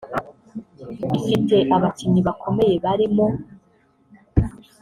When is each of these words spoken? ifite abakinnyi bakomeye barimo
ifite 1.17 1.55
abakinnyi 1.75 2.21
bakomeye 2.27 2.75
barimo 2.83 3.25